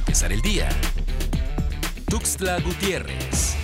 [0.00, 0.68] empezar el día.
[2.08, 3.54] Tuxtla Gutiérrez.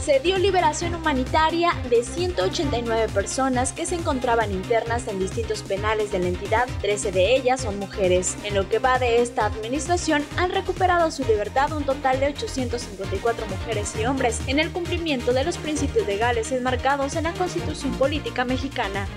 [0.00, 6.20] Se dio liberación humanitaria de 189 personas que se encontraban internas en distintos penales de
[6.20, 8.36] la entidad, 13 de ellas son mujeres.
[8.44, 13.46] En lo que va de esta administración, han recuperado su libertad un total de 854
[13.48, 18.44] mujeres y hombres en el cumplimiento de los principios legales enmarcados en la Constitución Política
[18.44, 19.08] Mexicana.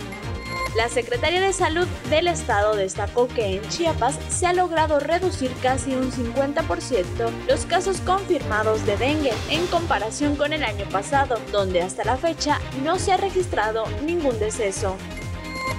[0.75, 5.95] La Secretaría de Salud del Estado destacó que en Chiapas se ha logrado reducir casi
[5.95, 12.05] un 50% los casos confirmados de dengue en comparación con el año pasado, donde hasta
[12.05, 14.95] la fecha no se ha registrado ningún deceso.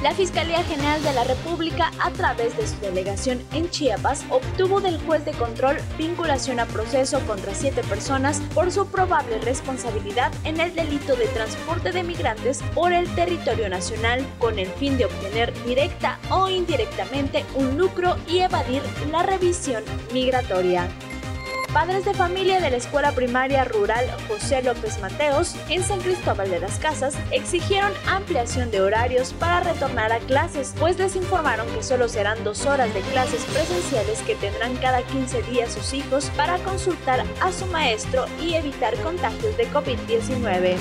[0.03, 4.99] La Fiscalía General de la República, a través de su delegación en Chiapas, obtuvo del
[5.03, 10.75] juez de control vinculación a proceso contra siete personas por su probable responsabilidad en el
[10.75, 16.19] delito de transporte de migrantes por el territorio nacional con el fin de obtener directa
[16.31, 20.89] o indirectamente un lucro y evadir la revisión migratoria.
[21.73, 26.59] Padres de familia de la Escuela Primaria Rural José López Mateos en San Cristóbal de
[26.59, 32.09] las Casas exigieron ampliación de horarios para retornar a clases, pues les informaron que solo
[32.09, 37.25] serán dos horas de clases presenciales que tendrán cada 15 días sus hijos para consultar
[37.41, 40.77] a su maestro y evitar contagios de COVID-19.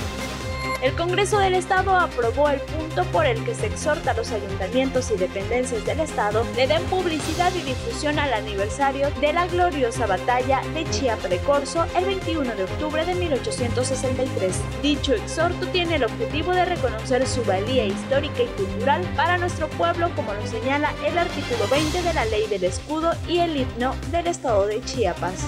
[0.82, 5.12] El Congreso del Estado aprobó el punto por el que se exhorta a los ayuntamientos
[5.12, 10.62] y dependencias del Estado le den publicidad y difusión al aniversario de la gloriosa batalla
[10.74, 14.56] de Chiapa de Corzo el 21 de octubre de 1863.
[14.82, 20.10] Dicho exhorto tiene el objetivo de reconocer su valía histórica y cultural para nuestro pueblo,
[20.16, 24.28] como lo señala el artículo 20 de la Ley del Escudo y el himno del
[24.28, 25.46] Estado de Chiapas.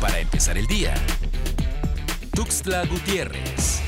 [0.00, 0.94] Para empezar el día,
[2.34, 3.87] Tuxtla Gutiérrez.